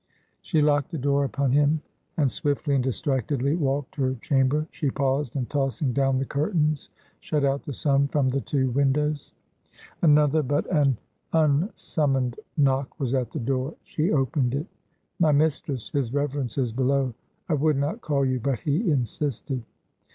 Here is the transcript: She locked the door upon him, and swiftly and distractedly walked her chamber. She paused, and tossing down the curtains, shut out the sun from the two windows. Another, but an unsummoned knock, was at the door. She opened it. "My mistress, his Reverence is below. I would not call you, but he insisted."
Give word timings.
She 0.41 0.63
locked 0.63 0.89
the 0.89 0.97
door 0.97 1.23
upon 1.25 1.51
him, 1.51 1.83
and 2.17 2.31
swiftly 2.31 2.73
and 2.73 2.83
distractedly 2.83 3.55
walked 3.55 3.97
her 3.97 4.15
chamber. 4.15 4.65
She 4.71 4.89
paused, 4.89 5.35
and 5.35 5.47
tossing 5.47 5.93
down 5.93 6.17
the 6.17 6.25
curtains, 6.25 6.89
shut 7.19 7.45
out 7.45 7.65
the 7.65 7.73
sun 7.73 8.07
from 8.07 8.27
the 8.29 8.41
two 8.41 8.71
windows. 8.71 9.31
Another, 10.01 10.41
but 10.41 10.65
an 10.75 10.97
unsummoned 11.33 12.39
knock, 12.57 12.99
was 12.99 13.13
at 13.13 13.29
the 13.29 13.39
door. 13.39 13.75
She 13.83 14.11
opened 14.11 14.55
it. 14.55 14.65
"My 15.19 15.31
mistress, 15.31 15.91
his 15.91 16.11
Reverence 16.11 16.57
is 16.57 16.73
below. 16.73 17.13
I 17.47 17.53
would 17.53 17.77
not 17.77 18.01
call 18.01 18.25
you, 18.25 18.39
but 18.39 18.61
he 18.61 18.89
insisted." 18.89 19.61